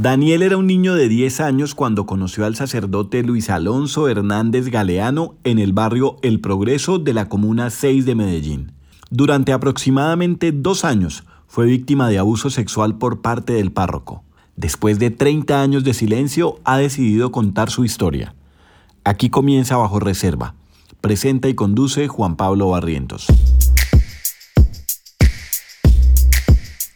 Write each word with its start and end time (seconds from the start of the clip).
Daniel 0.00 0.40
era 0.40 0.56
un 0.56 0.66
niño 0.66 0.94
de 0.94 1.10
10 1.10 1.40
años 1.40 1.74
cuando 1.74 2.06
conoció 2.06 2.46
al 2.46 2.56
sacerdote 2.56 3.22
Luis 3.22 3.50
Alonso 3.50 4.08
Hernández 4.08 4.68
Galeano 4.68 5.34
en 5.44 5.58
el 5.58 5.74
barrio 5.74 6.16
El 6.22 6.40
Progreso 6.40 6.98
de 6.98 7.12
la 7.12 7.28
Comuna 7.28 7.68
6 7.68 8.06
de 8.06 8.14
Medellín. 8.14 8.72
Durante 9.10 9.52
aproximadamente 9.52 10.52
dos 10.52 10.86
años 10.86 11.24
fue 11.46 11.66
víctima 11.66 12.08
de 12.08 12.16
abuso 12.16 12.48
sexual 12.48 12.96
por 12.96 13.20
parte 13.20 13.52
del 13.52 13.72
párroco. 13.72 14.24
Después 14.56 14.98
de 14.98 15.10
30 15.10 15.60
años 15.60 15.84
de 15.84 15.92
silencio, 15.92 16.60
ha 16.64 16.78
decidido 16.78 17.30
contar 17.30 17.68
su 17.68 17.84
historia. 17.84 18.34
Aquí 19.04 19.28
comienza 19.28 19.76
Bajo 19.76 20.00
Reserva. 20.00 20.54
Presenta 21.02 21.46
y 21.50 21.54
conduce 21.54 22.08
Juan 22.08 22.36
Pablo 22.36 22.70
Barrientos. 22.70 23.26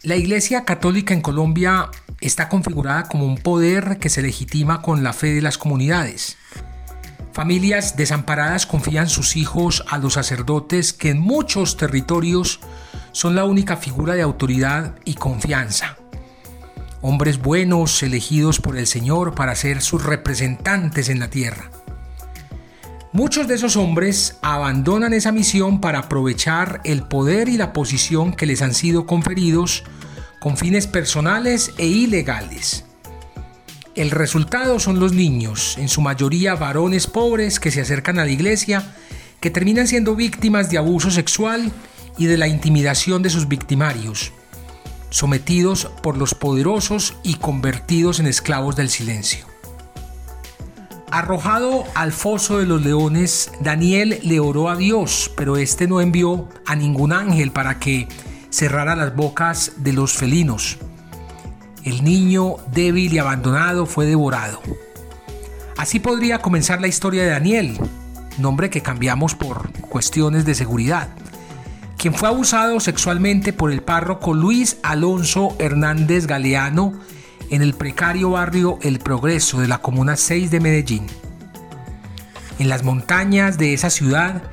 La 0.01 0.15
Iglesia 0.15 0.65
Católica 0.65 1.13
en 1.13 1.21
Colombia 1.21 1.91
está 2.21 2.49
configurada 2.49 3.03
como 3.03 3.25
un 3.25 3.37
poder 3.37 3.97
que 3.99 4.09
se 4.09 4.21
legitima 4.21 4.81
con 4.81 5.03
la 5.03 5.13
fe 5.13 5.33
de 5.33 5.41
las 5.41 5.57
comunidades. 5.57 6.37
Familias 7.31 7.97
desamparadas 7.97 8.65
confían 8.65 9.09
sus 9.09 9.35
hijos 9.35 9.83
a 9.89 9.97
los 9.97 10.13
sacerdotes 10.13 10.93
que 10.93 11.09
en 11.09 11.19
muchos 11.19 11.75
territorios 11.75 12.61
son 13.11 13.35
la 13.35 13.43
única 13.43 13.77
figura 13.77 14.13
de 14.13 14.21
autoridad 14.21 14.95
y 15.03 15.15
confianza. 15.15 15.97
Hombres 17.01 17.41
buenos 17.41 18.01
elegidos 18.03 18.59
por 18.59 18.77
el 18.77 18.87
Señor 18.87 19.35
para 19.35 19.55
ser 19.55 19.81
sus 19.81 20.03
representantes 20.03 21.09
en 21.09 21.19
la 21.19 21.29
tierra. 21.29 21.69
Muchos 23.11 23.47
de 23.47 23.55
esos 23.55 23.77
hombres 23.77 24.37
abandonan 24.41 25.13
esa 25.13 25.31
misión 25.31 25.79
para 25.79 25.99
aprovechar 25.99 26.81
el 26.83 27.03
poder 27.03 27.47
y 27.47 27.55
la 27.55 27.71
posición 27.71 28.33
que 28.33 28.45
les 28.45 28.61
han 28.61 28.73
sido 28.73 29.05
conferidos 29.05 29.83
con 30.45 30.57
fines 30.57 30.85
personales 30.85 31.73
e 31.79 31.87
ilegales. 31.87 32.85
El 33.95 34.11
resultado 34.11 34.79
son 34.79 34.99
los 34.99 35.11
niños, 35.11 35.75
en 35.79 35.89
su 35.89 36.01
mayoría 36.01 36.53
varones 36.53 37.07
pobres 37.07 37.59
que 37.59 37.71
se 37.71 37.81
acercan 37.81 38.19
a 38.19 38.25
la 38.25 38.29
iglesia, 38.29 38.93
que 39.39 39.49
terminan 39.49 39.87
siendo 39.87 40.15
víctimas 40.15 40.69
de 40.69 40.77
abuso 40.77 41.09
sexual 41.09 41.71
y 42.19 42.27
de 42.27 42.37
la 42.37 42.47
intimidación 42.47 43.23
de 43.23 43.31
sus 43.31 43.47
victimarios, 43.47 44.33
sometidos 45.09 45.89
por 46.03 46.15
los 46.15 46.35
poderosos 46.35 47.15
y 47.23 47.37
convertidos 47.37 48.19
en 48.19 48.27
esclavos 48.27 48.75
del 48.75 48.91
silencio. 48.91 49.47
Arrojado 51.09 51.85
al 51.95 52.11
foso 52.11 52.59
de 52.59 52.67
los 52.67 52.83
leones, 52.83 53.49
Daniel 53.61 54.19
le 54.21 54.39
oró 54.39 54.69
a 54.69 54.75
Dios, 54.75 55.31
pero 55.35 55.57
éste 55.57 55.87
no 55.87 56.01
envió 56.01 56.47
a 56.67 56.75
ningún 56.75 57.13
ángel 57.13 57.51
para 57.51 57.79
que 57.79 58.07
cerrara 58.55 58.95
las 58.95 59.13
bocas 59.13 59.73
de 59.77 59.91
los 59.91 60.13
felinos. 60.13 60.77
El 61.83 62.05
niño 62.05 62.55
débil 62.71 63.13
y 63.13 63.17
abandonado 63.17 63.85
fue 63.85 64.05
devorado. 64.05 64.61
Así 65.75 65.99
podría 65.99 66.39
comenzar 66.39 66.79
la 66.79 66.87
historia 66.87 67.23
de 67.23 67.31
Daniel, 67.31 67.77
nombre 68.37 68.69
que 68.69 68.81
cambiamos 68.81 69.35
por 69.35 69.69
cuestiones 69.81 70.45
de 70.45 70.55
seguridad, 70.55 71.09
quien 71.97 72.13
fue 72.13 72.29
abusado 72.29 72.79
sexualmente 72.79 73.51
por 73.51 73.73
el 73.73 73.81
párroco 73.81 74.33
Luis 74.33 74.77
Alonso 74.83 75.53
Hernández 75.59 76.25
Galeano 76.25 76.93
en 77.49 77.61
el 77.61 77.73
precario 77.73 78.31
barrio 78.31 78.79
El 78.81 78.99
Progreso 78.99 79.59
de 79.59 79.67
la 79.67 79.79
Comuna 79.79 80.15
6 80.15 80.49
de 80.49 80.59
Medellín. 80.61 81.07
En 82.57 82.69
las 82.69 82.85
montañas 82.85 83.57
de 83.57 83.73
esa 83.73 83.89
ciudad, 83.89 84.43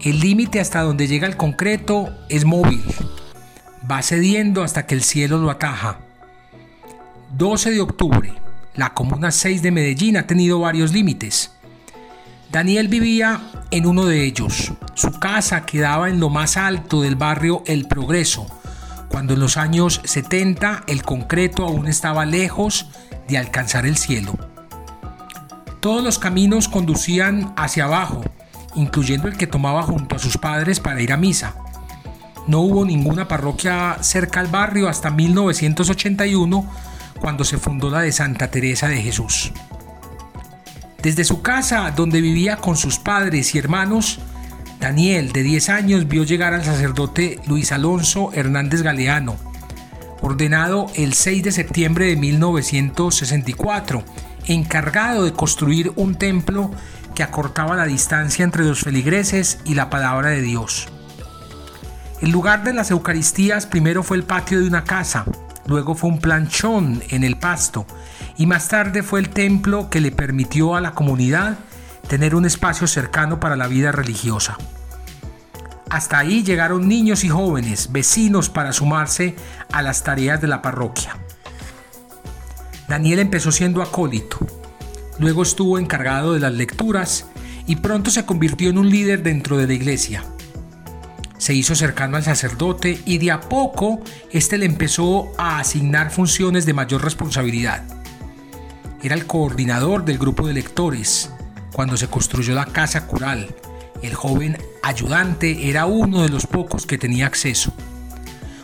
el 0.00 0.18
límite 0.18 0.58
hasta 0.58 0.80
donde 0.80 1.06
llega 1.06 1.28
el 1.28 1.36
concreto 1.36 2.12
es 2.28 2.44
móvil 2.44 2.82
va 3.90 4.02
cediendo 4.02 4.62
hasta 4.62 4.86
que 4.86 4.94
el 4.94 5.02
cielo 5.02 5.38
lo 5.38 5.50
ataja. 5.50 5.98
12 7.36 7.70
de 7.70 7.80
octubre. 7.80 8.34
La 8.74 8.94
Comuna 8.94 9.30
6 9.30 9.62
de 9.62 9.70
Medellín 9.70 10.16
ha 10.16 10.26
tenido 10.26 10.60
varios 10.60 10.92
límites. 10.92 11.52
Daniel 12.50 12.88
vivía 12.88 13.40
en 13.70 13.86
uno 13.86 14.04
de 14.04 14.24
ellos. 14.24 14.72
Su 14.94 15.18
casa 15.18 15.64
quedaba 15.64 16.08
en 16.10 16.20
lo 16.20 16.28
más 16.28 16.56
alto 16.56 17.00
del 17.00 17.16
barrio 17.16 17.62
El 17.66 17.86
Progreso, 17.86 18.46
cuando 19.08 19.34
en 19.34 19.40
los 19.40 19.56
años 19.56 20.00
70 20.04 20.84
el 20.86 21.02
concreto 21.02 21.64
aún 21.64 21.88
estaba 21.88 22.26
lejos 22.26 22.90
de 23.28 23.38
alcanzar 23.38 23.86
el 23.86 23.96
cielo. 23.96 24.34
Todos 25.80 26.04
los 26.04 26.18
caminos 26.18 26.68
conducían 26.68 27.54
hacia 27.56 27.84
abajo, 27.84 28.22
incluyendo 28.74 29.28
el 29.28 29.36
que 29.36 29.46
tomaba 29.46 29.82
junto 29.82 30.16
a 30.16 30.18
sus 30.18 30.38
padres 30.38 30.78
para 30.78 31.00
ir 31.00 31.12
a 31.12 31.16
misa. 31.16 31.54
No 32.46 32.60
hubo 32.60 32.84
ninguna 32.84 33.28
parroquia 33.28 33.98
cerca 34.00 34.40
al 34.40 34.48
barrio 34.48 34.88
hasta 34.88 35.10
1981, 35.10 36.66
cuando 37.20 37.44
se 37.44 37.58
fundó 37.58 37.90
la 37.90 38.00
de 38.00 38.12
Santa 38.12 38.50
Teresa 38.50 38.88
de 38.88 39.00
Jesús. 39.00 39.52
Desde 41.02 41.24
su 41.24 41.42
casa, 41.42 41.90
donde 41.92 42.20
vivía 42.20 42.56
con 42.56 42.76
sus 42.76 42.98
padres 42.98 43.54
y 43.54 43.58
hermanos, 43.58 44.18
Daniel, 44.80 45.32
de 45.32 45.42
10 45.44 45.68
años, 45.68 46.08
vio 46.08 46.24
llegar 46.24 46.54
al 46.54 46.64
sacerdote 46.64 47.38
Luis 47.46 47.70
Alonso 47.70 48.32
Hernández 48.34 48.82
Galeano, 48.82 49.36
ordenado 50.20 50.86
el 50.96 51.14
6 51.14 51.44
de 51.44 51.52
septiembre 51.52 52.06
de 52.06 52.16
1964, 52.16 54.02
encargado 54.46 55.24
de 55.24 55.32
construir 55.32 55.92
un 55.94 56.16
templo 56.16 56.70
que 57.14 57.22
acortaba 57.22 57.76
la 57.76 57.84
distancia 57.84 58.44
entre 58.44 58.64
los 58.64 58.80
feligreses 58.80 59.58
y 59.64 59.74
la 59.74 59.90
palabra 59.90 60.30
de 60.30 60.42
Dios. 60.42 60.88
El 62.22 62.30
lugar 62.30 62.62
de 62.62 62.72
las 62.72 62.92
Eucaristías 62.92 63.66
primero 63.66 64.04
fue 64.04 64.16
el 64.16 64.22
patio 64.22 64.60
de 64.60 64.68
una 64.68 64.84
casa, 64.84 65.24
luego 65.66 65.96
fue 65.96 66.08
un 66.08 66.20
planchón 66.20 67.02
en 67.08 67.24
el 67.24 67.36
pasto 67.36 67.84
y 68.38 68.46
más 68.46 68.68
tarde 68.68 69.02
fue 69.02 69.18
el 69.18 69.30
templo 69.30 69.90
que 69.90 70.00
le 70.00 70.12
permitió 70.12 70.76
a 70.76 70.80
la 70.80 70.92
comunidad 70.92 71.58
tener 72.06 72.36
un 72.36 72.44
espacio 72.44 72.86
cercano 72.86 73.40
para 73.40 73.56
la 73.56 73.66
vida 73.66 73.90
religiosa. 73.90 74.56
Hasta 75.90 76.16
ahí 76.16 76.44
llegaron 76.44 76.86
niños 76.86 77.24
y 77.24 77.28
jóvenes, 77.28 77.90
vecinos 77.90 78.48
para 78.48 78.72
sumarse 78.72 79.34
a 79.72 79.82
las 79.82 80.04
tareas 80.04 80.40
de 80.40 80.46
la 80.46 80.62
parroquia. 80.62 81.16
Daniel 82.86 83.18
empezó 83.18 83.50
siendo 83.50 83.82
acólito, 83.82 84.38
luego 85.18 85.42
estuvo 85.42 85.76
encargado 85.76 86.34
de 86.34 86.38
las 86.40 86.52
lecturas 86.52 87.26
y 87.66 87.76
pronto 87.76 88.12
se 88.12 88.24
convirtió 88.24 88.70
en 88.70 88.78
un 88.78 88.88
líder 88.90 89.24
dentro 89.24 89.56
de 89.56 89.66
la 89.66 89.74
iglesia 89.74 90.22
se 91.42 91.54
hizo 91.54 91.74
cercano 91.74 92.16
al 92.16 92.22
sacerdote 92.22 93.02
y 93.04 93.18
de 93.18 93.32
a 93.32 93.40
poco 93.40 94.00
éste 94.30 94.58
le 94.58 94.64
empezó 94.64 95.32
a 95.36 95.58
asignar 95.58 96.12
funciones 96.12 96.66
de 96.66 96.72
mayor 96.72 97.02
responsabilidad. 97.02 97.82
Era 99.02 99.16
el 99.16 99.26
coordinador 99.26 100.04
del 100.04 100.18
grupo 100.18 100.46
de 100.46 100.54
lectores 100.54 101.30
cuando 101.72 101.96
se 101.96 102.06
construyó 102.06 102.54
la 102.54 102.66
casa 102.66 103.08
cural. 103.08 103.52
El 104.02 104.14
joven 104.14 104.56
ayudante 104.84 105.68
era 105.68 105.86
uno 105.86 106.22
de 106.22 106.28
los 106.28 106.46
pocos 106.46 106.86
que 106.86 106.96
tenía 106.96 107.26
acceso. 107.26 107.74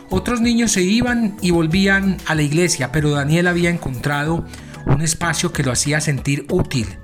Otros 0.09 0.39
niños 0.39 0.71
se 0.71 0.81
iban 0.81 1.35
y 1.41 1.51
volvían 1.51 2.15
a 2.27 2.33
la 2.33 2.43
iglesia, 2.43 2.93
pero 2.93 3.09
Daniel 3.09 3.47
había 3.47 3.71
encontrado 3.71 4.45
un 4.85 5.01
espacio 5.01 5.51
que 5.51 5.63
lo 5.63 5.73
hacía 5.73 5.99
sentir 5.99 6.45
útil, 6.49 6.97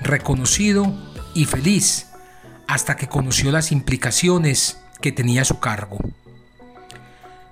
reconocido 0.00 0.92
y 1.32 1.44
feliz, 1.44 2.08
hasta 2.66 2.96
que 2.96 3.06
conoció 3.06 3.52
las 3.52 3.70
implicaciones 3.70 4.82
que 5.02 5.12
tenía 5.12 5.42
a 5.42 5.44
su 5.44 5.60
cargo. 5.60 5.98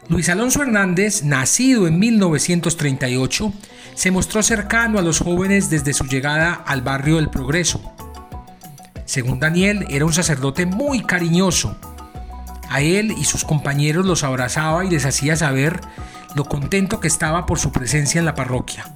Luis 0.08 0.30
Alonso 0.30 0.62
Hernández, 0.62 1.22
nacido 1.22 1.86
en 1.86 1.98
1938, 1.98 3.52
se 3.94 4.10
mostró 4.10 4.42
cercano 4.42 4.98
a 4.98 5.02
los 5.02 5.18
jóvenes 5.18 5.68
desde 5.68 5.92
su 5.92 6.06
llegada 6.06 6.54
al 6.54 6.80
barrio 6.80 7.16
del 7.16 7.28
Progreso. 7.28 7.94
Según 9.04 9.38
Daniel, 9.38 9.86
era 9.90 10.06
un 10.06 10.12
sacerdote 10.12 10.64
muy 10.64 11.02
cariñoso. 11.02 11.76
A 12.70 12.80
él 12.80 13.14
y 13.18 13.24
sus 13.24 13.44
compañeros 13.44 14.06
los 14.06 14.24
abrazaba 14.24 14.84
y 14.84 14.90
les 14.90 15.04
hacía 15.04 15.36
saber 15.36 15.80
lo 16.34 16.44
contento 16.44 16.98
que 17.00 17.08
estaba 17.08 17.46
por 17.46 17.58
su 17.58 17.72
presencia 17.72 18.18
en 18.18 18.24
la 18.24 18.34
parroquia. 18.34 18.86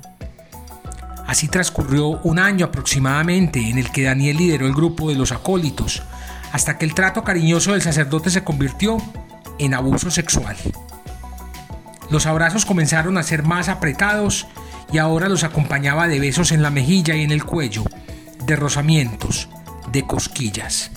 Así 1.26 1.48
transcurrió 1.48 2.08
un 2.22 2.38
año 2.38 2.66
aproximadamente 2.66 3.68
en 3.68 3.78
el 3.78 3.90
que 3.90 4.04
Daniel 4.04 4.36
lideró 4.36 4.66
el 4.66 4.74
grupo 4.74 5.08
de 5.08 5.16
los 5.16 5.32
acólitos, 5.32 6.02
hasta 6.54 6.78
que 6.78 6.84
el 6.84 6.94
trato 6.94 7.24
cariñoso 7.24 7.72
del 7.72 7.82
sacerdote 7.82 8.30
se 8.30 8.44
convirtió 8.44 8.98
en 9.58 9.74
abuso 9.74 10.08
sexual. 10.08 10.56
Los 12.10 12.26
abrazos 12.26 12.64
comenzaron 12.64 13.18
a 13.18 13.24
ser 13.24 13.42
más 13.42 13.68
apretados 13.68 14.46
y 14.92 14.98
ahora 14.98 15.28
los 15.28 15.42
acompañaba 15.42 16.06
de 16.06 16.20
besos 16.20 16.52
en 16.52 16.62
la 16.62 16.70
mejilla 16.70 17.16
y 17.16 17.24
en 17.24 17.32
el 17.32 17.42
cuello, 17.42 17.82
de 18.46 18.54
rozamientos, 18.54 19.48
de 19.90 20.06
cosquillas. 20.06 20.92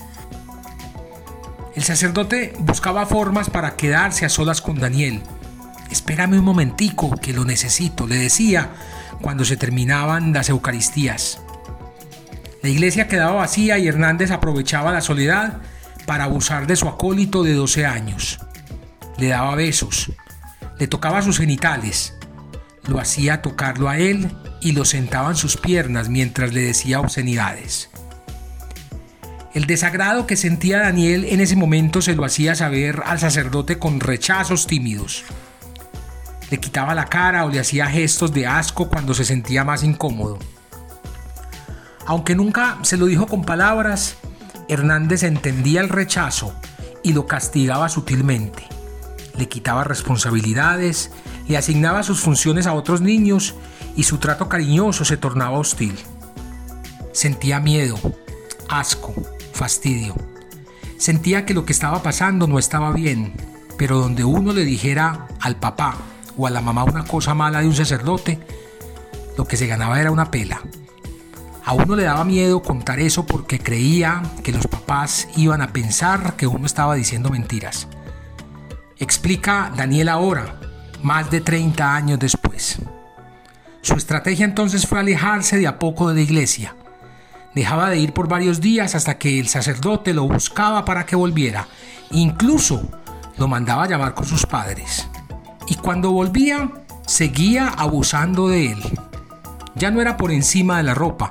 El 1.74 1.82
sacerdote 1.82 2.54
buscaba 2.60 3.04
formas 3.04 3.50
para 3.50 3.74
quedarse 3.74 4.24
a 4.24 4.28
solas 4.28 4.62
con 4.62 4.78
Daniel. 4.78 5.24
Espérame 5.90 6.38
un 6.38 6.44
momentico, 6.44 7.16
que 7.16 7.32
lo 7.32 7.44
necesito, 7.44 8.06
le 8.06 8.14
decía 8.14 8.70
cuando 9.20 9.44
se 9.44 9.56
terminaban 9.56 10.32
las 10.32 10.50
Eucaristías. 10.50 11.40
La 12.68 12.72
iglesia 12.72 13.08
quedaba 13.08 13.32
vacía 13.32 13.78
y 13.78 13.88
Hernández 13.88 14.30
aprovechaba 14.30 14.92
la 14.92 15.00
soledad 15.00 15.62
para 16.04 16.24
abusar 16.24 16.66
de 16.66 16.76
su 16.76 16.86
acólito 16.86 17.42
de 17.42 17.54
12 17.54 17.86
años. 17.86 18.40
Le 19.16 19.28
daba 19.28 19.54
besos, 19.54 20.12
le 20.78 20.86
tocaba 20.86 21.22
sus 21.22 21.38
genitales, 21.38 22.18
lo 22.86 23.00
hacía 23.00 23.40
tocarlo 23.40 23.88
a 23.88 23.96
él 23.96 24.30
y 24.60 24.72
lo 24.72 24.84
sentaba 24.84 25.30
en 25.30 25.36
sus 25.36 25.56
piernas 25.56 26.10
mientras 26.10 26.52
le 26.52 26.60
decía 26.60 27.00
obscenidades. 27.00 27.88
El 29.54 29.64
desagrado 29.64 30.26
que 30.26 30.36
sentía 30.36 30.80
Daniel 30.80 31.24
en 31.24 31.40
ese 31.40 31.56
momento 31.56 32.02
se 32.02 32.16
lo 32.16 32.26
hacía 32.26 32.54
saber 32.54 33.02
al 33.06 33.18
sacerdote 33.18 33.78
con 33.78 33.98
rechazos 33.98 34.66
tímidos. 34.66 35.24
Le 36.50 36.58
quitaba 36.58 36.94
la 36.94 37.06
cara 37.06 37.46
o 37.46 37.48
le 37.48 37.60
hacía 37.60 37.86
gestos 37.86 38.34
de 38.34 38.46
asco 38.46 38.90
cuando 38.90 39.14
se 39.14 39.24
sentía 39.24 39.64
más 39.64 39.82
incómodo. 39.82 40.38
Aunque 42.08 42.34
nunca 42.34 42.78
se 42.84 42.96
lo 42.96 43.04
dijo 43.04 43.26
con 43.26 43.44
palabras, 43.44 44.16
Hernández 44.66 45.24
entendía 45.24 45.82
el 45.82 45.90
rechazo 45.90 46.54
y 47.02 47.12
lo 47.12 47.26
castigaba 47.26 47.90
sutilmente. 47.90 48.66
Le 49.36 49.46
quitaba 49.46 49.84
responsabilidades, 49.84 51.10
le 51.48 51.58
asignaba 51.58 52.02
sus 52.02 52.20
funciones 52.20 52.66
a 52.66 52.72
otros 52.72 53.02
niños 53.02 53.56
y 53.94 54.04
su 54.04 54.16
trato 54.16 54.48
cariñoso 54.48 55.04
se 55.04 55.18
tornaba 55.18 55.58
hostil. 55.58 55.98
Sentía 57.12 57.60
miedo, 57.60 57.98
asco, 58.70 59.12
fastidio. 59.52 60.14
Sentía 60.96 61.44
que 61.44 61.52
lo 61.52 61.66
que 61.66 61.74
estaba 61.74 62.02
pasando 62.02 62.46
no 62.46 62.58
estaba 62.58 62.90
bien, 62.92 63.34
pero 63.76 63.98
donde 63.98 64.24
uno 64.24 64.54
le 64.54 64.64
dijera 64.64 65.28
al 65.42 65.56
papá 65.56 65.98
o 66.38 66.46
a 66.46 66.50
la 66.50 66.62
mamá 66.62 66.84
una 66.84 67.04
cosa 67.04 67.34
mala 67.34 67.60
de 67.60 67.68
un 67.68 67.74
sacerdote, 67.74 68.40
lo 69.36 69.44
que 69.44 69.58
se 69.58 69.66
ganaba 69.66 70.00
era 70.00 70.10
una 70.10 70.30
pela. 70.30 70.62
A 71.68 71.74
uno 71.74 71.96
le 71.96 72.04
daba 72.04 72.24
miedo 72.24 72.62
contar 72.62 72.98
eso 72.98 73.26
porque 73.26 73.58
creía 73.58 74.22
que 74.42 74.52
los 74.52 74.66
papás 74.66 75.28
iban 75.36 75.60
a 75.60 75.68
pensar 75.68 76.34
que 76.34 76.46
uno 76.46 76.64
estaba 76.64 76.94
diciendo 76.94 77.28
mentiras. 77.28 77.88
Explica 78.96 79.70
Daniel 79.76 80.08
ahora, 80.08 80.58
más 81.02 81.30
de 81.30 81.42
30 81.42 81.94
años 81.94 82.18
después. 82.18 82.78
Su 83.82 83.96
estrategia 83.96 84.46
entonces 84.46 84.86
fue 84.86 84.98
alejarse 84.98 85.58
de 85.58 85.66
a 85.66 85.78
poco 85.78 86.08
de 86.08 86.14
la 86.14 86.20
iglesia. 86.22 86.74
Dejaba 87.54 87.90
de 87.90 87.98
ir 87.98 88.14
por 88.14 88.28
varios 88.28 88.62
días 88.62 88.94
hasta 88.94 89.18
que 89.18 89.38
el 89.38 89.48
sacerdote 89.48 90.14
lo 90.14 90.26
buscaba 90.26 90.86
para 90.86 91.04
que 91.04 91.16
volviera. 91.16 91.68
Incluso 92.12 92.88
lo 93.36 93.46
mandaba 93.46 93.84
a 93.84 93.88
llamar 93.88 94.14
con 94.14 94.24
sus 94.24 94.46
padres. 94.46 95.06
Y 95.66 95.74
cuando 95.74 96.12
volvía, 96.12 96.70
seguía 97.06 97.68
abusando 97.68 98.48
de 98.48 98.72
él. 98.72 98.82
Ya 99.74 99.90
no 99.90 100.00
era 100.00 100.16
por 100.16 100.32
encima 100.32 100.78
de 100.78 100.84
la 100.84 100.94
ropa, 100.94 101.30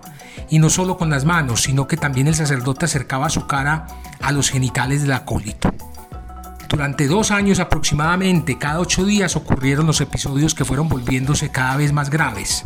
y 0.49 0.59
no 0.59 0.69
solo 0.69 0.97
con 0.97 1.09
las 1.09 1.25
manos, 1.25 1.63
sino 1.63 1.87
que 1.87 1.97
también 1.97 2.27
el 2.27 2.35
sacerdote 2.35 2.85
acercaba 2.85 3.29
su 3.29 3.47
cara 3.47 3.87
a 4.21 4.31
los 4.31 4.49
genitales 4.49 5.01
del 5.01 5.13
acólito. 5.13 5.73
Durante 6.69 7.07
dos 7.07 7.31
años 7.31 7.59
aproximadamente, 7.59 8.57
cada 8.57 8.79
ocho 8.79 9.05
días 9.05 9.35
ocurrieron 9.35 9.87
los 9.87 10.01
episodios 10.01 10.53
que 10.53 10.65
fueron 10.65 10.89
volviéndose 10.89 11.49
cada 11.49 11.77
vez 11.77 11.93
más 11.93 12.09
graves. 12.09 12.65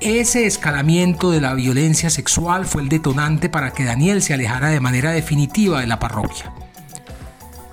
Ese 0.00 0.46
escalamiento 0.46 1.30
de 1.30 1.40
la 1.40 1.54
violencia 1.54 2.10
sexual 2.10 2.66
fue 2.66 2.82
el 2.82 2.88
detonante 2.88 3.48
para 3.48 3.72
que 3.72 3.84
Daniel 3.84 4.22
se 4.22 4.34
alejara 4.34 4.68
de 4.68 4.80
manera 4.80 5.10
definitiva 5.10 5.80
de 5.80 5.86
la 5.86 5.98
parroquia. 5.98 6.52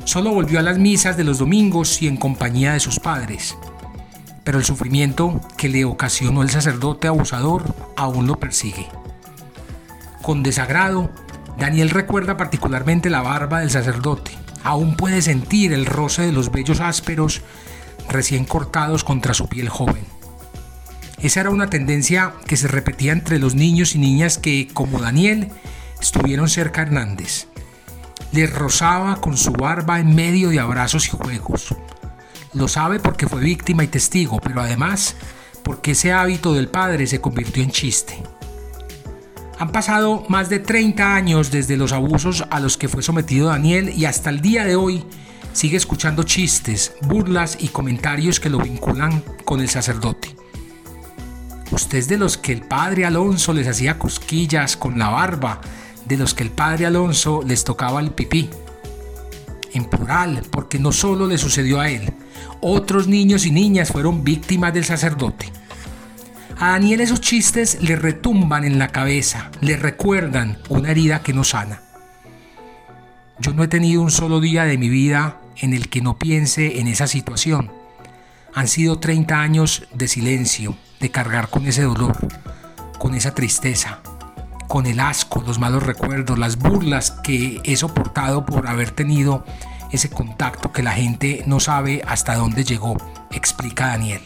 Solo 0.06 0.32
volvió 0.32 0.60
a 0.60 0.64
las 0.64 0.78
misas 0.78 1.16
de 1.16 1.24
los 1.24 1.38
domingos 1.38 2.02
y 2.02 2.08
en 2.08 2.18
compañía 2.18 2.74
de 2.74 2.80
sus 2.80 3.00
padres. 3.00 3.58
Pero 4.44 4.60
el 4.60 4.66
sufrimiento 4.66 5.40
que 5.58 5.70
le 5.70 5.86
ocasionó 5.86 6.42
el 6.42 6.50
sacerdote 6.50 7.08
abusador 7.08 7.76
aún 7.96 8.28
lo 8.28 8.40
persigue. 8.40 8.88
Con 10.22 10.44
desagrado, 10.44 11.10
Daniel 11.58 11.90
recuerda 11.90 12.38
particularmente 12.38 13.10
la 13.10 13.22
barba 13.22 13.60
del 13.60 13.70
sacerdote. 13.70 14.32
Aún 14.64 14.96
puede 14.96 15.22
sentir 15.22 15.74
el 15.74 15.86
roce 15.86 16.24
de 16.24 16.32
los 16.32 16.52
vellos 16.52 16.80
ásperos 16.80 17.42
recién 18.10 18.46
cortados 18.46 19.04
contra 19.04 19.34
su 19.34 19.48
piel 19.48 19.70
joven. 19.70 20.06
Esa 21.22 21.42
era 21.42 21.50
una 21.50 21.70
tendencia 21.70 22.34
que 22.48 22.58
se 22.58 22.68
repetía 22.68 23.14
entre 23.14 23.40
los 23.40 23.56
niños 23.56 23.96
y 23.96 24.00
niñas 24.00 24.38
que, 24.38 24.68
como 24.74 25.00
Daniel, 25.00 25.52
estuvieron 26.02 26.50
cerca 26.50 26.82
a 26.82 26.84
Hernández 26.84 27.48
le 28.34 28.48
rozaba 28.48 29.22
con 29.22 29.38
su 29.38 29.52
barba 29.52 30.00
en 30.00 30.16
medio 30.16 30.50
de 30.50 30.60
abrazos 30.60 31.08
y 31.08 31.12
juegos. 31.12 31.76
Lo 32.54 32.68
sabe 32.68 33.00
porque 33.00 33.28
fue 33.28 33.42
víctima 33.42 33.84
y 33.84 33.88
testigo, 33.88 34.40
pero 34.40 34.62
además 34.62 35.16
porque 35.64 35.92
ese 35.92 36.12
hábito 36.12 36.54
del 36.54 36.68
padre 36.68 37.08
se 37.08 37.22
convirtió 37.22 37.64
en 37.64 37.72
chiste. 37.72 38.22
Han 39.58 39.72
pasado 39.72 40.26
más 40.30 40.50
de 40.50 40.60
30 40.60 41.16
años 41.16 41.50
desde 41.50 41.78
los 41.78 41.94
abusos 41.94 42.44
a 42.50 42.60
los 42.60 42.78
que 42.78 42.90
fue 42.90 43.02
sometido 43.02 43.48
Daniel 43.48 43.90
y 43.90 44.06
hasta 44.06 44.30
el 44.30 44.42
día 44.42 44.66
de 44.66 44.76
hoy 44.76 45.06
sigue 45.54 45.78
escuchando 45.78 46.24
chistes, 46.24 46.94
burlas 47.02 47.58
y 47.60 47.70
comentarios 47.70 48.40
que 48.40 48.50
lo 48.50 48.60
vinculan 48.60 49.24
con 49.46 49.62
el 49.62 49.70
sacerdote. 49.70 50.36
Usted 51.72 51.98
es 51.98 52.08
de 52.08 52.18
los 52.18 52.38
que 52.38 52.52
el 52.52 52.62
padre 52.62 53.06
Alonso 53.06 53.54
les 53.54 53.68
hacía 53.68 53.98
cosquillas 53.98 54.78
con 54.78 55.00
la 55.00 55.10
barba 55.10 55.62
de 56.06 56.18
los 56.18 56.34
que 56.34 56.44
el 56.44 56.52
padre 56.52 56.86
Alonso 56.86 57.42
les 57.46 57.64
tocaba 57.64 58.00
el 58.02 58.12
pipí. 58.12 58.50
En 59.74 59.86
plural, 59.86 60.44
porque 60.52 60.78
no 60.78 60.92
solo 60.92 61.26
le 61.26 61.38
sucedió 61.38 61.80
a 61.80 61.90
él, 61.90 62.14
otros 62.64 63.08
niños 63.08 63.46
y 63.46 63.52
niñas 63.52 63.92
fueron 63.92 64.24
víctimas 64.24 64.74
del 64.74 64.86
sacerdote. 64.86 65.52
A 66.58 66.70
Daniel 66.70 67.02
esos 67.02 67.20
chistes 67.20 67.80
le 67.82 67.96
retumban 67.96 68.64
en 68.64 68.80
la 68.80 68.88
cabeza, 68.88 69.52
le 69.60 69.76
recuerdan 69.76 70.58
una 70.70 70.92
herida 70.92 71.22
que 71.22 71.34
no 71.34 71.44
sana. 71.44 71.82
Yo 73.40 73.54
no 73.54 73.64
he 73.64 73.68
tenido 73.68 74.02
un 74.02 74.12
solo 74.12 74.40
día 74.40 74.64
de 74.64 74.78
mi 74.78 74.88
vida 74.88 75.42
en 75.58 75.74
el 75.74 75.90
que 75.90 76.02
no 76.02 76.18
piense 76.18 76.80
en 76.80 76.88
esa 76.88 77.08
situación. 77.08 77.72
Han 78.54 78.68
sido 78.68 79.00
30 79.00 79.42
años 79.42 79.88
de 79.94 80.08
silencio, 80.08 80.78
de 81.00 81.12
cargar 81.12 81.50
con 81.50 81.66
ese 81.68 81.82
dolor, 81.82 82.16
con 82.98 83.14
esa 83.16 83.36
tristeza, 83.36 84.00
con 84.68 84.86
el 84.86 85.00
asco, 85.00 85.44
los 85.46 85.60
malos 85.60 85.84
recuerdos, 85.84 86.40
las 86.40 86.58
burlas 86.58 87.12
que 87.12 87.60
he 87.66 87.76
soportado 87.76 88.46
por 88.46 88.68
haber 88.68 88.92
tenido 88.92 89.44
ese 89.94 90.10
contacto 90.10 90.72
que 90.72 90.84
la 90.84 90.92
gente 90.92 91.44
no 91.46 91.60
sabe 91.60 92.02
hasta 92.06 92.36
dónde 92.36 92.64
llegó, 92.64 92.98
explica 93.32 93.88
Daniel. 93.88 94.22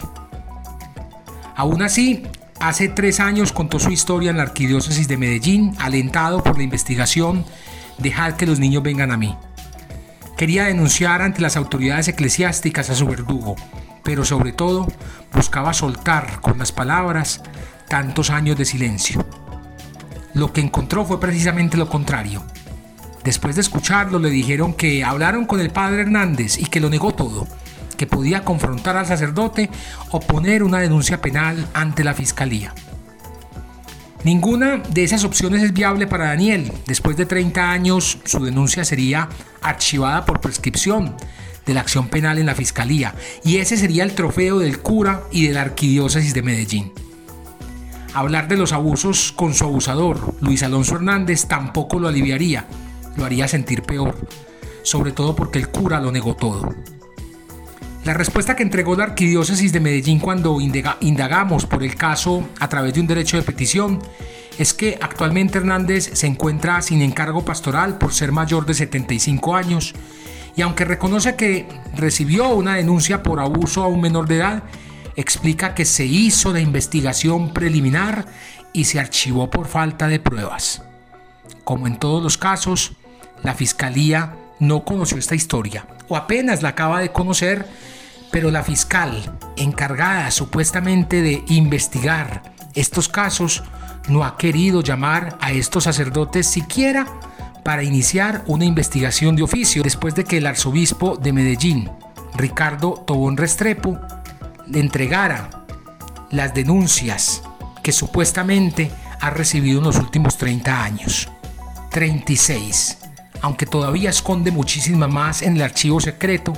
Aún 1.55 1.81
así, 1.81 2.23
hace 2.59 2.87
tres 2.87 3.19
años 3.19 3.51
contó 3.51 3.79
su 3.79 3.91
historia 3.91 4.31
en 4.31 4.37
la 4.37 4.43
Arquidiócesis 4.43 5.07
de 5.07 5.17
Medellín, 5.17 5.75
alentado 5.79 6.43
por 6.43 6.57
la 6.57 6.63
investigación 6.63 7.45
Dejar 7.97 8.37
que 8.37 8.45
los 8.45 8.59
niños 8.59 8.83
vengan 8.83 9.11
a 9.11 9.17
mí. 9.17 9.35
Quería 10.37 10.65
denunciar 10.65 11.23
ante 11.23 11.41
las 11.41 11.57
autoridades 11.57 12.07
eclesiásticas 12.07 12.91
a 12.91 12.95
su 12.95 13.07
verdugo, 13.07 13.55
pero 14.03 14.23
sobre 14.23 14.51
todo 14.51 14.87
buscaba 15.33 15.73
soltar 15.73 16.39
con 16.41 16.59
las 16.59 16.71
palabras 16.71 17.41
tantos 17.87 18.29
años 18.29 18.55
de 18.55 18.65
silencio. 18.65 19.25
Lo 20.35 20.53
que 20.53 20.61
encontró 20.61 21.05
fue 21.05 21.19
precisamente 21.19 21.75
lo 21.75 21.89
contrario. 21.89 22.43
Después 23.27 23.55
de 23.55 23.61
escucharlo 23.61 24.19
le 24.19 24.29
dijeron 24.29 24.73
que 24.73 25.03
hablaron 25.03 25.43
con 25.43 25.59
el 25.59 25.69
padre 25.69 26.03
Hernández 26.03 26.57
y 26.59 26.63
que 26.63 26.79
lo 26.79 26.89
negó 26.89 27.13
todo, 27.13 27.45
que 27.97 28.07
podía 28.07 28.45
confrontar 28.45 28.95
al 28.95 29.05
sacerdote 29.05 29.69
o 30.11 30.21
poner 30.21 30.63
una 30.63 30.79
denuncia 30.79 31.19
penal 31.19 31.67
ante 31.73 32.05
la 32.05 32.13
fiscalía. 32.13 32.73
Ninguna 34.23 34.77
de 34.77 35.03
esas 35.03 35.25
opciones 35.25 35.61
es 35.61 35.73
viable 35.73 36.07
para 36.07 36.27
Daniel. 36.27 36.71
Después 36.85 37.17
de 37.17 37.25
30 37.25 37.69
años, 37.69 38.17
su 38.23 38.45
denuncia 38.45 38.85
sería 38.85 39.27
archivada 39.61 40.23
por 40.23 40.39
prescripción 40.39 41.13
de 41.65 41.73
la 41.73 41.81
acción 41.81 42.07
penal 42.07 42.37
en 42.37 42.45
la 42.45 42.55
fiscalía, 42.55 43.13
y 43.43 43.57
ese 43.57 43.75
sería 43.75 44.05
el 44.05 44.15
trofeo 44.15 44.59
del 44.59 44.79
cura 44.79 45.23
y 45.33 45.47
de 45.47 45.53
la 45.53 45.63
arquidiócesis 45.63 46.33
de 46.33 46.43
Medellín. 46.43 46.93
Hablar 48.13 48.47
de 48.47 48.55
los 48.55 48.71
abusos 48.71 49.33
con 49.33 49.53
su 49.53 49.65
abusador, 49.65 50.33
Luis 50.39 50.63
Alonso 50.63 50.95
Hernández, 50.95 51.45
tampoco 51.45 51.99
lo 51.99 52.07
aliviaría, 52.07 52.67
lo 53.17 53.25
haría 53.25 53.47
sentir 53.47 53.83
peor, 53.83 54.15
sobre 54.83 55.11
todo 55.11 55.35
porque 55.35 55.59
el 55.59 55.69
cura 55.69 55.99
lo 55.99 56.11
negó 56.11 56.35
todo. 56.35 56.73
La 58.05 58.13
respuesta 58.13 58.55
que 58.55 58.63
entregó 58.63 58.95
la 58.95 59.03
Arquidiócesis 59.03 59.73
de 59.73 59.81
Medellín 59.81 60.19
cuando 60.19 60.59
indagamos 60.61 61.65
por 61.65 61.83
el 61.83 61.95
caso 61.95 62.47
a 62.59 62.69
través 62.69 62.93
de 62.93 63.01
un 63.01 63.07
derecho 63.07 63.35
de 63.35 63.43
petición 63.43 63.99
es 64.57 64.73
que 64.73 64.97
actualmente 65.01 65.57
Hernández 65.57 66.11
se 66.13 66.25
encuentra 66.25 66.81
sin 66.81 67.01
encargo 67.01 67.43
pastoral 67.43 67.97
por 67.97 68.13
ser 68.13 68.31
mayor 68.31 68.65
de 68.65 68.75
75 68.75 69.55
años 69.55 69.93
y 70.55 70.61
aunque 70.61 70.85
reconoce 70.85 71.35
que 71.35 71.67
recibió 71.95 72.49
una 72.49 72.75
denuncia 72.75 73.21
por 73.21 73.39
abuso 73.39 73.83
a 73.83 73.87
un 73.87 74.01
menor 74.01 74.27
de 74.27 74.37
edad, 74.37 74.63
explica 75.15 75.75
que 75.75 75.85
se 75.85 76.05
hizo 76.05 76.51
la 76.51 76.59
investigación 76.59 77.53
preliminar 77.53 78.25
y 78.73 78.85
se 78.85 78.99
archivó 78.99 79.49
por 79.49 79.67
falta 79.67 80.07
de 80.07 80.19
pruebas. 80.19 80.81
Como 81.63 81.85
en 81.85 81.99
todos 81.99 82.23
los 82.23 82.37
casos, 82.37 82.93
la 83.43 83.53
fiscalía 83.53 84.35
no 84.59 84.83
conoció 84.83 85.17
esta 85.17 85.35
historia 85.35 85.85
o 86.07 86.15
apenas 86.15 86.61
la 86.61 86.69
acaba 86.69 86.99
de 86.99 87.11
conocer, 87.11 87.67
pero 88.31 88.51
la 88.51 88.63
fiscal 88.63 89.37
encargada 89.55 90.31
supuestamente 90.31 91.21
de 91.21 91.43
investigar 91.47 92.53
estos 92.73 93.09
casos 93.09 93.63
no 94.07 94.23
ha 94.23 94.37
querido 94.37 94.81
llamar 94.81 95.37
a 95.41 95.51
estos 95.51 95.85
sacerdotes 95.85 96.47
siquiera 96.47 97.07
para 97.63 97.83
iniciar 97.83 98.43
una 98.47 98.65
investigación 98.65 99.35
de 99.35 99.43
oficio 99.43 99.83
después 99.83 100.15
de 100.15 100.23
que 100.23 100.37
el 100.37 100.47
arzobispo 100.47 101.17
de 101.17 101.33
Medellín, 101.33 101.89
Ricardo 102.35 103.03
Tobón 103.05 103.35
Restrepo, 103.35 103.99
le 104.67 104.79
entregara 104.79 105.49
las 106.29 106.53
denuncias 106.53 107.41
que 107.83 107.91
supuestamente 107.91 108.91
ha 109.19 109.29
recibido 109.31 109.79
en 109.79 109.85
los 109.85 109.97
últimos 109.97 110.37
30 110.37 110.83
años. 110.83 111.29
36. 111.91 112.97
Aunque 113.41 113.65
todavía 113.65 114.09
esconde 114.09 114.51
muchísimas 114.51 115.09
más 115.09 115.41
en 115.41 115.55
el 115.55 115.61
archivo 115.61 115.99
secreto, 115.99 116.53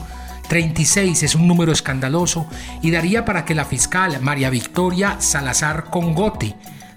36 0.48 1.24
es 1.24 1.36
un 1.36 1.48
número 1.48 1.72
escandaloso 1.72 2.48
y 2.82 2.92
daría 2.92 3.24
para 3.24 3.46
que 3.46 3.56
la 3.56 3.66
fiscal 3.66 4.20
María 4.22 4.50
Victoria 4.50 5.18
Salazar 5.20 5.86
Congote, 5.92 6.56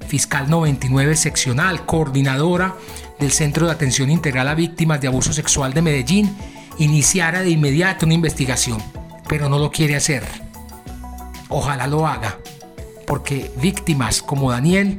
fiscal 0.09 0.49
99 0.49 1.17
seccional, 1.17 1.85
coordinadora 1.85 2.75
del 3.21 3.31
Centro 3.31 3.67
de 3.67 3.73
Atención 3.73 4.11
Integral 4.11 4.49
a 4.49 4.55
Víctimas 4.55 5.01
de 5.01 5.09
Abuso 5.09 5.33
Sexual 5.33 5.75
de 5.75 5.83
Medellín, 5.83 6.35
iniciara 6.79 7.43
de 7.43 7.51
inmediato 7.51 8.07
una 8.07 8.15
investigación, 8.15 8.83
pero 9.29 9.49
no 9.49 9.59
lo 9.59 9.71
quiere 9.71 9.97
hacer. 9.97 10.25
Ojalá 11.49 11.87
lo 11.87 12.07
haga, 12.07 12.39
porque 13.07 13.53
víctimas 13.61 14.23
como 14.23 14.51
Daniel 14.51 14.99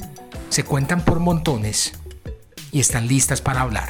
se 0.50 0.64
cuentan 0.64 1.04
por 1.04 1.20
montones 1.20 1.94
y 2.72 2.80
están 2.80 3.08
listas 3.08 3.42
para 3.42 3.62
hablar. 3.62 3.90